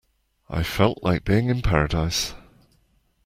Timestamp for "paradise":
1.61-2.33